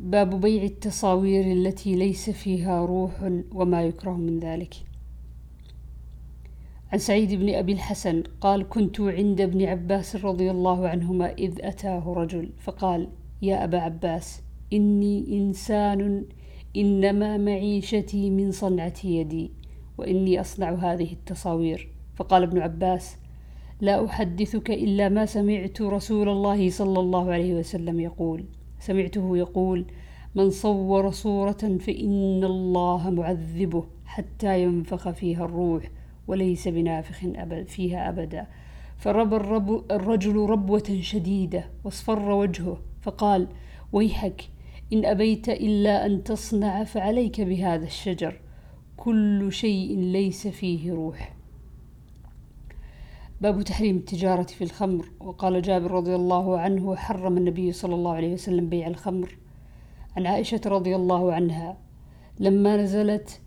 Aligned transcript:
باب 0.00 0.40
بيع 0.40 0.62
التصاوير 0.62 1.52
التي 1.52 1.94
ليس 1.94 2.30
فيها 2.30 2.84
روح 2.86 3.12
وما 3.52 3.82
يكره 3.82 4.16
من 4.16 4.38
ذلك. 4.38 4.74
عن 6.92 6.98
سعيد 6.98 7.34
بن 7.34 7.54
أبي 7.54 7.72
الحسن 7.72 8.22
قال 8.40 8.68
كنت 8.68 9.00
عند 9.00 9.40
ابن 9.40 9.64
عباس 9.64 10.16
رضي 10.16 10.50
الله 10.50 10.88
عنهما 10.88 11.32
إذ 11.32 11.54
أتاه 11.60 12.12
رجل 12.12 12.50
فقال 12.58 13.08
يا 13.42 13.64
أبا 13.64 13.78
عباس 13.78 14.42
إني 14.72 15.38
إنسان 15.38 16.24
إنما 16.76 17.36
معيشتي 17.36 18.30
من 18.30 18.52
صنعة 18.52 18.94
يدي 19.04 19.50
وإني 19.98 20.40
أصنع 20.40 20.74
هذه 20.74 21.12
التصاوير 21.12 21.88
فقال 22.16 22.42
ابن 22.42 22.58
عباس 22.58 23.16
لا 23.80 24.04
أحدثك 24.04 24.70
إلا 24.70 25.08
ما 25.08 25.26
سمعت 25.26 25.82
رسول 25.82 26.28
الله 26.28 26.70
صلى 26.70 27.00
الله 27.00 27.32
عليه 27.32 27.54
وسلم 27.54 28.00
يقول 28.00 28.44
سمعته 28.80 29.36
يقول 29.36 29.84
من 30.34 30.50
صور 30.50 31.10
صورة 31.10 31.78
فإن 31.80 32.44
الله 32.44 33.10
معذبه 33.10 33.84
حتى 34.06 34.62
ينفخ 34.62 35.10
فيها 35.10 35.44
الروح 35.44 35.90
وليس 36.28 36.68
بنافخ 36.68 37.24
أبد 37.24 37.68
فيها 37.68 38.08
أبدا. 38.08 38.46
فرب 38.96 39.34
الرب 39.34 39.92
الرجل 39.92 40.36
ربوة 40.36 40.98
شديدة 41.00 41.64
واصفر 41.84 42.30
وجهه 42.30 42.80
فقال 43.02 43.48
ويحك 43.92 44.48
إن 44.92 45.04
أبيت 45.04 45.48
إلا 45.48 46.06
أن 46.06 46.24
تصنع 46.24 46.84
فعليك 46.84 47.40
بهذا 47.40 47.84
الشجر. 47.84 48.40
كل 48.96 49.52
شيء 49.52 49.98
ليس 49.98 50.46
فيه 50.46 50.92
روح. 50.92 51.37
باب 53.40 53.62
تحريم 53.62 53.96
التجارة 53.96 54.42
في 54.42 54.64
الخمر. 54.64 55.10
وقال 55.20 55.62
جابر 55.62 55.90
رضي 55.90 56.14
الله 56.14 56.58
عنه 56.58 56.96
حرم 56.96 57.36
النبي 57.36 57.72
صلى 57.72 57.94
الله 57.94 58.12
عليه 58.12 58.32
وسلم 58.32 58.68
بيع 58.68 58.86
الخمر. 58.86 59.38
عن 60.16 60.26
عائشة 60.26 60.60
رضي 60.66 60.96
الله 60.96 61.32
عنها 61.32 61.76
لما 62.40 62.76
نزلت 62.76 63.40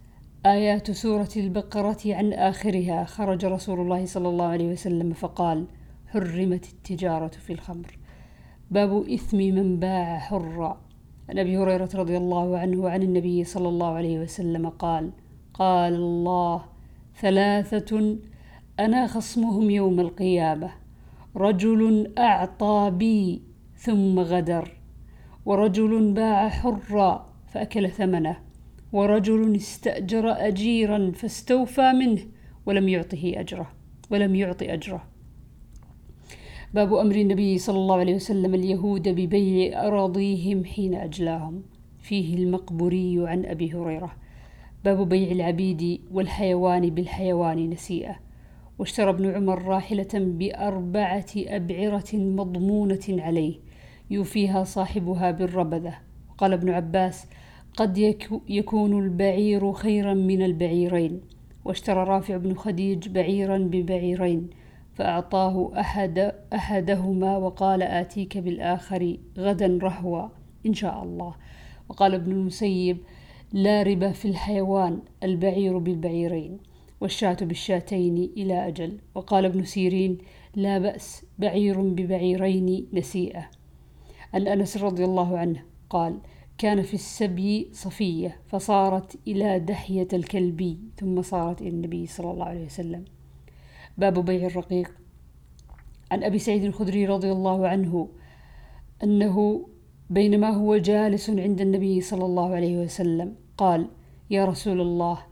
آيات 0.45 0.92
سورة 0.92 1.30
البقرة 1.38 1.98
عن 2.06 2.33
آخرها 2.33 3.03
خرج 3.03 3.45
رسول 3.45 3.80
الله 3.80 4.06
صلى 4.06 4.30
الله 4.30 4.45
عليه 4.45 4.72
وسلم 4.72 5.14
فقال 5.14 5.66
حرمت 6.08 6.66
التجارة 6.66 7.28
في 7.28 7.53
الخمر. 7.53 7.98
باب 8.72 9.09
إثم 9.09 9.38
من 9.38 9.80
باع 9.80 10.20
حرا. 10.20 10.81
عن 11.30 11.39
أبي 11.39 11.58
هريرة 11.58 11.89
رضي 11.95 12.17
الله 12.17 12.58
عنه 12.58 12.89
عن 12.89 13.03
النبي 13.03 13.44
صلى 13.44 13.70
الله 13.70 13.94
عليه 13.94 14.20
وسلم 14.20 14.70
قال 14.70 15.11
قال 15.53 15.94
الله 15.94 16.66
ثلاثة 17.22 18.17
أنا 18.85 19.07
خصمهم 19.07 19.69
يوم 19.69 19.99
القيامة. 19.99 20.71
رجل 21.35 22.13
أعطى 22.17 22.91
بي 22.95 23.41
ثم 23.75 24.19
غدر 24.19 24.71
ورجل 25.45 26.13
باع 26.13 26.49
حرا 26.49 27.25
فأكل 27.47 27.89
ثمنه 27.89 28.37
ورجل 28.93 29.55
استأجر 29.55 30.31
أجيرا 30.47 31.11
فاستوفى 31.11 31.91
منه 31.93 32.21
ولم 32.65 32.89
يعطه 32.89 33.33
أجره 33.35 33.71
ولم 34.11 34.35
يعطي 34.35 34.73
أجره. 34.73 35.03
باب 36.73 36.93
أمر 36.93 37.15
النبي 37.15 37.57
صلى 37.57 37.77
الله 37.77 37.95
عليه 37.95 38.15
وسلم 38.15 38.55
اليهود 38.55 39.09
ببيع 39.09 39.87
أراضيهم 39.87 40.65
حين 40.65 40.95
أجلاهم. 40.95 41.63
فيه 41.99 42.35
المقبوري 42.35 43.27
عن 43.27 43.45
أبي 43.45 43.73
هريرة. 43.73 44.15
باب 44.85 45.09
بيع 45.09 45.31
العبيد 45.31 46.02
والحيوان 46.11 46.89
بالحيوان 46.89 47.69
نسيئة. 47.69 48.30
واشترى 48.81 49.09
ابن 49.09 49.35
عمر 49.35 49.63
راحلة 49.63 50.07
بأربعة 50.13 51.25
أبعرة 51.37 52.13
مضمونة 52.13 52.99
عليه 53.09 53.55
يوفيها 54.11 54.63
صاحبها 54.63 55.31
بالربذة. 55.31 55.93
وقال 56.29 56.53
ابن 56.53 56.69
عباس 56.69 57.27
قد 57.77 57.97
يكون 58.49 59.03
البعير 59.03 59.73
خيرا 59.73 60.13
من 60.13 60.41
البعيرين 60.41 61.21
واشترى 61.65 62.03
رافع 62.03 62.37
بن 62.37 62.53
خديج 62.53 63.09
بعيرا 63.09 63.58
ببعيرين 63.58 64.49
فأعطاه 64.93 65.80
أحد 65.80 66.33
أحدهما 66.53 67.37
وقال 67.37 67.83
آتيك 67.83 68.37
بالآخر 68.37 69.17
غدا 69.37 69.80
رهوا 69.81 70.27
إن 70.65 70.73
شاء 70.73 71.03
الله 71.03 71.36
وقال 71.89 72.14
ابن 72.14 72.31
المسيب 72.31 72.97
لا 73.53 73.83
ربا 73.83 74.11
في 74.11 74.27
الحيوان 74.27 74.99
البعير 75.23 75.77
بالبعيرين 75.77 76.70
والشاة 77.02 77.38
بالشاتين 77.42 78.32
إلى 78.38 78.67
أجل. 78.67 78.98
وقال 79.16 79.45
ابن 79.45 79.64
سيرين 79.64 80.17
لا 80.56 80.78
بأس 80.78 81.26
بعير 81.39 81.82
ببعيرين 81.82 82.88
نسيئة. 82.94 83.50
عن 84.34 84.48
أنس 84.48 84.78
رضي 84.78 85.06
الله 85.06 85.38
عنه 85.38 85.64
قال 85.89 86.20
كان 86.58 86.82
في 86.82 86.94
السبي 86.94 87.70
صفية 87.72 88.42
فصارت 88.48 89.20
إلى 89.28 89.60
دحية 89.60 90.08
الكلبي 90.14 90.80
ثم 90.98 91.22
صارت 91.22 91.62
إلى 91.62 91.70
النبي 91.70 92.08
صلى 92.08 92.32
الله 92.32 92.45
عليه 92.45 92.66
وسلم. 92.66 93.06
باب 93.98 94.26
بيع 94.26 94.48
الرقيق. 94.48 94.92
عن 96.12 96.23
أبي 96.23 96.39
سعيد 96.39 96.64
الخدري 96.64 97.06
رضي 97.06 97.32
الله 97.32 97.68
عنه 97.68 98.10
أنه 99.04 99.68
بينما 100.10 100.50
هو 100.50 100.78
جالس 100.78 101.30
عند 101.30 101.62
النبي 101.62 102.02
صلى 102.02 102.26
الله 102.26 102.56
عليه 102.56 102.78
وسلم 102.78 103.36
قال 103.58 103.88
يا 104.30 104.45
رسول 104.45 104.82
الله 104.82 105.30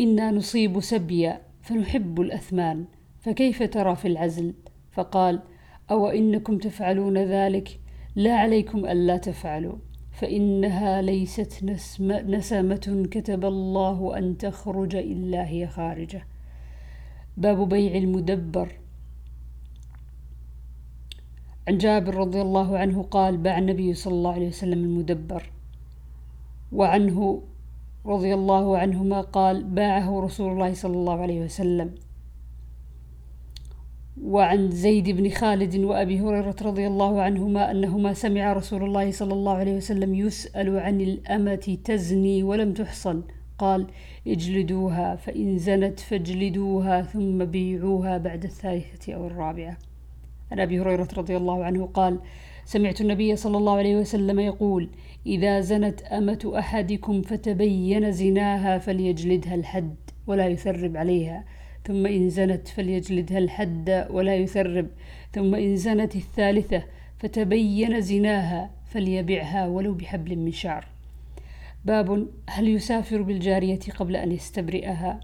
إنا 0.00 0.30
نصيب 0.30 0.80
سبيا 0.80 1.40
فنحب 1.62 2.20
الأثمان 2.20 2.84
فكيف 3.20 3.62
ترى 3.62 3.96
في 3.96 4.08
العزل؟ 4.08 4.54
فقال 4.92 5.42
أو 5.90 6.08
إنكم 6.08 6.58
تفعلون 6.58 7.18
ذلك؟ 7.18 7.80
لا 8.16 8.36
عليكم 8.36 8.86
ألا 8.86 9.16
تفعلوا 9.16 9.76
فإنها 10.12 11.02
ليست 11.02 11.64
نسمة 12.26 13.06
كتب 13.10 13.44
الله 13.44 14.18
أن 14.18 14.38
تخرج 14.38 14.96
إلا 14.96 15.48
هي 15.48 15.66
خارجة. 15.66 16.26
باب 17.36 17.68
بيع 17.68 17.96
المدبر. 17.96 18.72
عن 21.68 21.78
جابر 21.78 22.14
رضي 22.14 22.40
الله 22.40 22.78
عنه 22.78 23.02
قال 23.02 23.36
باع 23.36 23.58
النبي 23.58 23.94
صلى 23.94 24.14
الله 24.14 24.32
عليه 24.32 24.48
وسلم 24.48 24.84
المدبر 24.84 25.50
وعنه 26.72 27.42
رضي 28.06 28.34
الله 28.34 28.78
عنهما 28.78 29.20
قال 29.20 29.64
باعه 29.64 30.20
رسول 30.20 30.52
الله 30.52 30.74
صلى 30.74 30.94
الله 30.94 31.20
عليه 31.20 31.40
وسلم. 31.44 31.94
وعن 34.22 34.70
زيد 34.70 35.10
بن 35.10 35.30
خالد 35.30 35.76
وأبي 35.76 36.20
هريرة 36.20 36.56
رضي 36.62 36.86
الله 36.86 37.22
عنهما 37.22 37.70
أنهما 37.70 38.14
سمع 38.14 38.52
رسول 38.52 38.84
الله 38.84 39.10
صلى 39.10 39.32
الله 39.32 39.52
عليه 39.52 39.76
وسلم 39.76 40.14
يسأل 40.14 40.78
عن 40.78 41.00
الأمة 41.00 41.78
تزني 41.84 42.42
ولم 42.42 42.72
تحصن. 42.72 43.22
قال 43.58 43.86
اجلدوها 44.26 45.16
فإن 45.16 45.58
زنت 45.58 46.00
فاجلدوها 46.00 47.02
ثم 47.02 47.44
بيعوها 47.44 48.18
بعد 48.18 48.44
الثالثة 48.44 49.12
أو 49.14 49.26
الرابعة. 49.26 49.78
عن 50.52 50.60
أبي 50.60 50.80
هريرة 50.80 51.08
رضي 51.16 51.36
الله 51.36 51.64
عنه 51.64 51.86
قال 51.86 52.18
سمعت 52.64 53.00
النبي 53.00 53.36
صلى 53.36 53.56
الله 53.56 53.76
عليه 53.76 53.96
وسلم 53.96 54.40
يقول 54.40 54.90
إذا 55.26 55.60
زنت 55.60 56.02
أمة 56.02 56.52
أحدكم 56.58 57.22
فتبين 57.22 58.12
زناها 58.12 58.78
فليجلدها 58.78 59.54
الحد 59.54 59.96
ولا 60.26 60.48
يثرب 60.48 60.96
عليها 60.96 61.44
ثم 61.86 62.06
إن 62.06 62.30
زنت 62.30 62.68
فليجلدها 62.68 63.38
الحد 63.38 64.06
ولا 64.10 64.36
يثرب 64.36 64.86
ثم 65.32 65.54
إن 65.54 65.76
زنت 65.76 66.16
الثالثة 66.16 66.82
فتبين 67.18 68.00
زناها 68.00 68.70
فليبعها 68.84 69.66
ولو 69.66 69.94
بحبل 69.94 70.36
من 70.36 70.52
شعر. 70.52 70.86
باب 71.84 72.28
هل 72.48 72.68
يسافر 72.68 73.22
بالجارية 73.22 73.80
قبل 73.98 74.16
أن 74.16 74.32
يستبرئها؟ 74.32 75.20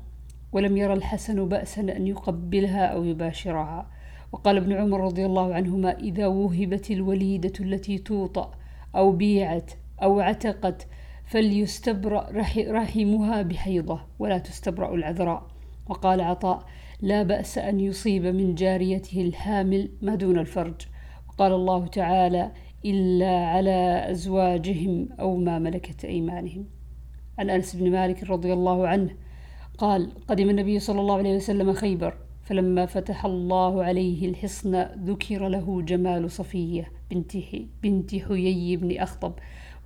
ولم 0.53 0.77
ير 0.77 0.93
الحسن 0.93 1.49
بأسا 1.49 1.81
أن 1.81 2.07
يقبلها 2.07 2.87
أو 2.87 3.05
يباشرها. 3.05 3.91
وقال 4.33 4.57
ابن 4.57 4.73
عمر 4.73 5.01
رضي 5.01 5.27
الله 5.27 5.55
عنهما 5.55 5.99
إذا 5.99 6.27
وهبت 6.27 6.91
الوليدة 6.91 7.53
التي 7.61 7.99
توطأ 7.99 8.51
أو 8.97 9.13
بيعت 9.13 9.71
أو 10.03 10.21
عتقت 10.21 10.87
فليستبرأ 11.25 12.27
رحمها 12.59 13.43
بحيضة 13.43 14.01
ولا 14.19 14.39
تستبرأ 14.39 14.95
العذراء. 14.95 15.47
وقال 15.89 16.21
عطاء 16.21 16.65
لا 17.01 17.23
بأس 17.23 17.59
أن 17.59 17.81
يصيب 17.81 18.27
من 18.27 18.55
جاريته 18.55 19.21
الحامل 19.21 19.91
ما 20.03 20.15
دون 20.15 20.39
الفرج. 20.39 20.81
وقال 21.29 21.53
الله 21.53 21.87
تعالى 21.87 22.53
إلا 22.85 23.47
على 23.47 24.11
أزواجهم 24.11 25.09
أو 25.21 25.37
ما 25.37 25.59
ملكت 25.59 26.05
أيمانهم. 26.05 26.65
عن 27.39 27.51
أنس 27.51 27.77
بن 27.77 27.91
مالك 27.91 28.31
رضي 28.31 28.53
الله 28.53 28.89
عنه 28.89 29.11
قال 29.79 30.13
قدم 30.29 30.51
النبي 30.51 30.79
صلى 30.79 31.01
الله 31.01 31.17
عليه 31.19 31.37
وسلم 31.37 31.73
خيبر 31.73 32.15
فلما 32.47 32.87
فتح 32.87 33.25
الله 33.25 33.85
عليه 33.85 34.29
الحصن 34.29 34.87
ذكر 35.05 35.49
له 35.49 35.83
جمال 35.83 36.31
صفية 36.31 36.93
بنت, 37.11 37.37
بنت 37.83 38.15
حيي 38.15 38.77
بن 38.77 38.99
أخطب 38.99 39.33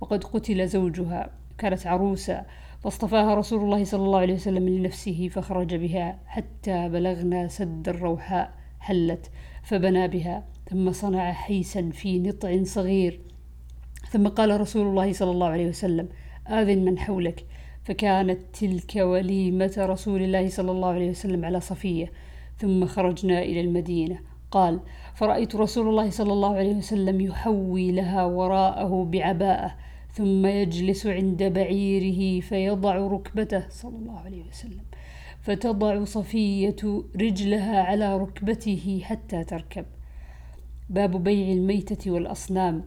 وقد 0.01 0.23
قتل 0.23 0.67
زوجها 0.67 1.29
كانت 1.57 1.87
عروسة. 1.87 2.45
فاصطفاها 2.83 3.35
رسول 3.35 3.63
الله 3.63 3.83
صلى 3.83 4.05
الله 4.05 4.19
عليه 4.19 4.33
وسلم 4.33 4.69
لنفسه 4.69 5.27
فخرج 5.27 5.75
بها 5.75 6.19
حتى 6.25 6.89
بلغنا 6.89 7.47
سد 7.47 7.89
الروحاء 7.89 8.51
حلت 8.79 9.31
فبنى 9.63 10.07
بها. 10.07 10.43
ثم 10.69 10.91
صنع 10.91 11.31
حيسا 11.31 11.89
في 11.89 12.19
نطع 12.19 12.63
صغير. 12.63 13.19
ثم 14.09 14.27
قال 14.27 14.61
رسول 14.61 14.87
الله 14.87 15.13
صلى 15.13 15.31
الله 15.31 15.47
عليه 15.47 15.69
وسلم 15.69 16.09
آذن 16.47 16.85
من 16.85 16.99
حولك. 16.99 17.45
فكانت 17.83 18.39
تلك 18.53 18.95
وليمة 18.95 19.73
رسول 19.77 20.21
الله 20.21 20.49
صلى 20.49 20.71
الله 20.71 20.89
عليه 20.89 21.09
وسلم 21.09 21.45
على 21.45 21.59
صفية. 21.59 22.11
ثم 22.61 22.85
خرجنا 22.85 23.41
إلى 23.41 23.61
المدينة. 23.61 24.19
قال 24.51 24.79
فرأيت 25.15 25.55
رسول 25.55 25.87
الله 25.87 26.09
صلى 26.09 26.33
الله 26.33 26.55
عليه 26.55 26.75
وسلم 26.75 27.21
يحوي 27.21 27.91
لها 27.91 28.25
وراءه 28.25 29.07
بعباءة 29.11 29.75
ثم 30.13 30.45
يجلس 30.45 31.07
عند 31.07 31.43
بعيره 31.43 32.41
فيضع 32.41 32.95
ركبته 32.95 33.63
صلى 33.69 33.97
الله 33.97 34.19
عليه 34.19 34.43
وسلم 34.49 34.83
فتضع 35.41 36.03
صفية 36.03 37.03
رجلها 37.15 37.81
على 37.83 38.17
ركبته 38.17 39.01
حتى 39.03 39.43
تركب. 39.43 39.85
باب 40.89 41.23
بيع 41.23 41.53
الميتة 41.53 42.11
والأصنام. 42.11 42.83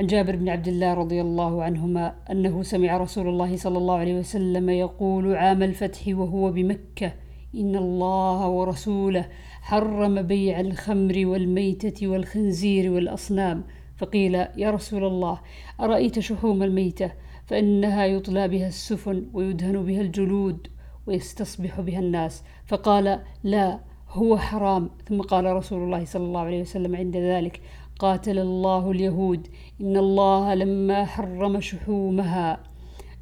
عن 0.00 0.06
جابر 0.06 0.36
بن 0.36 0.48
عبد 0.48 0.68
الله 0.68 0.94
رضي 0.94 1.20
الله 1.20 1.62
عنهما 1.62 2.14
أنه 2.30 2.62
سمع 2.62 2.96
رسول 2.96 3.28
الله 3.28 3.56
صلى 3.56 3.78
الله 3.78 3.96
عليه 3.96 4.18
وسلم 4.18 4.70
يقول 4.70 5.34
عام 5.34 5.62
الفتح 5.62 6.08
وهو 6.08 6.50
بمكة 6.50 7.12
إن 7.54 7.76
الله 7.76 8.48
ورسوله 8.48 9.28
حرم 9.60 10.22
بيع 10.22 10.60
الخمر 10.60 11.26
والميتة 11.26 12.08
والخنزير 12.08 12.92
والأصنام. 12.92 13.64
فقيل 13.96 14.34
يا 14.34 14.70
رسول 14.70 15.04
الله 15.04 15.40
أرأيت 15.80 16.18
شحوم 16.18 16.62
الميتة؟ 16.62 17.12
فإنها 17.46 18.06
يطلى 18.06 18.48
بها 18.48 18.68
السفن 18.68 19.26
ويدهن 19.32 19.84
بها 19.84 20.00
الجلود 20.00 20.66
ويستصبح 21.06 21.80
بها 21.80 21.98
الناس. 21.98 22.42
فقال 22.66 23.20
لا 23.42 23.80
هو 24.08 24.38
حرام. 24.38 24.90
ثم 25.08 25.20
قال 25.20 25.44
رسول 25.44 25.82
الله 25.82 26.04
صلى 26.04 26.24
الله 26.24 26.40
عليه 26.40 26.60
وسلم 26.60 26.96
عند 26.96 27.16
ذلك 27.16 27.60
قاتل 27.98 28.38
الله 28.38 28.90
اليهود 28.90 29.48
إن 29.80 29.96
الله 29.96 30.54
لما 30.54 31.04
حرم 31.04 31.60
شحومها 31.60 32.60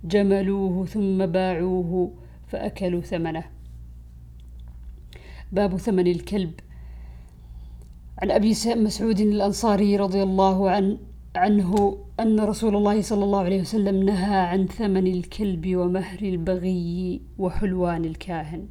جملوه 0.05 0.87
ثم 0.87 1.27
باعوه 1.27 2.13
فأكلوا 2.47 3.01
ثمنه. 3.01 3.58
باب 5.53 5.77
ثمن 5.77 6.07
الكلب. 6.07 6.53
عن 8.23 8.31
أبي 8.31 8.55
مسعود 8.67 9.21
الأنصاري 9.21 9.97
رضي 9.97 10.23
الله 10.23 10.71
عنه 10.71 10.99
عنه 11.37 11.99
أن 12.21 12.41
رسول 12.41 12.77
الله 12.77 13.01
صلى 13.01 13.25
الله 13.25 13.39
عليه 13.39 13.61
وسلم 13.61 14.03
نهى 14.03 14.37
عن 14.37 14.67
ثمن 14.67 15.07
الكلب 15.07 15.77
ومهر 15.77 16.19
البغي 16.23 17.21
وحلوان 17.39 18.05
الكاهن. 18.05 18.69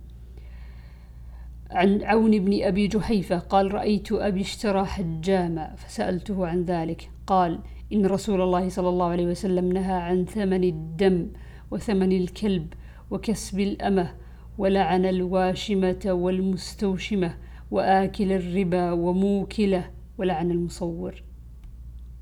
عن 1.72 2.04
عون 2.04 2.40
بن 2.40 2.64
أبي 2.64 2.88
جحيفة 2.88 3.38
قال 3.38 3.74
رأيت 3.74 4.12
أبي 4.12 4.42
اشترى 4.42 4.86
حجاما 4.86 5.76
فسألته 5.76 6.48
عن 6.48 6.64
ذلك. 6.64 7.10
قال 7.28 7.60
إن 7.94 8.06
رسول 8.06 8.42
الله 8.42 8.70
صلى 8.70 8.90
الله 8.90 9.06
عليه 9.06 9.26
وسلم 9.26 9.72
نهى 9.74 9.94
عن 9.94 10.26
ثمن 10.26 10.64
الدم 10.64 11.28
وثمن 11.72 12.12
الكلب 12.12 12.74
وكسب 13.12 13.60
الأمة 13.60 14.14
ولعن 14.58 15.06
الواشمة 15.06 16.00
والمستوشمة 16.06 17.38
وآكل 17.72 18.32
الربا 18.32 18.92
وموكله 18.92 19.92
ولعن 20.18 20.52
المصور. 20.52 21.24